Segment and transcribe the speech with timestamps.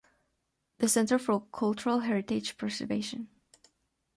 [0.79, 3.27] The Centre for Cultural Heritage Preservation.